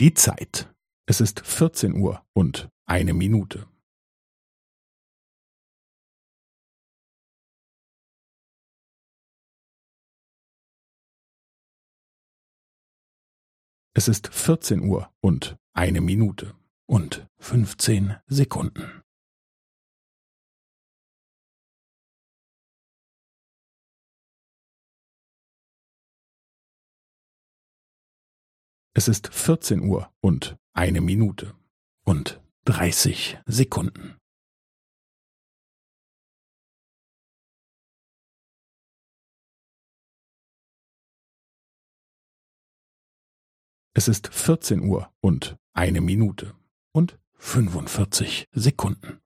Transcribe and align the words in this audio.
Die 0.00 0.14
Zeit. 0.14 0.72
Es 1.06 1.20
ist 1.20 1.40
vierzehn 1.40 1.96
Uhr 1.96 2.24
und 2.32 2.70
eine 2.86 3.14
Minute. 3.14 3.66
Es 13.92 14.06
ist 14.06 14.28
vierzehn 14.28 14.82
Uhr 14.88 15.12
und 15.20 15.56
eine 15.72 16.00
Minute 16.00 16.54
und 16.86 17.26
fünfzehn 17.38 18.18
Sekunden. 18.28 19.02
Es 28.98 29.06
ist 29.06 29.32
vierzehn 29.32 29.82
Uhr 29.82 30.12
und 30.20 30.58
eine 30.72 31.00
Minute 31.00 31.54
und 32.04 32.42
dreißig 32.64 33.38
Sekunden. 33.46 34.18
Es 43.94 44.08
ist 44.08 44.34
vierzehn 44.34 44.80
Uhr 44.80 45.14
und 45.20 45.56
eine 45.74 46.00
Minute 46.00 46.56
und 46.90 47.20
fünfundvierzig 47.34 48.48
Sekunden. 48.50 49.20